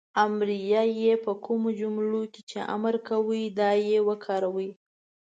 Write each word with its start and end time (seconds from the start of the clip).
امریه 0.25 0.81
"ئ" 0.99 1.03
په 1.23 1.31
کومو 1.45 1.69
جملو 1.79 2.21
کې 2.33 2.41
چې 2.49 2.59
امر 2.75 2.95
کوی 3.07 3.43
دا 3.57 3.69
"ئ" 3.85 3.89
وکاروئ 4.07 4.69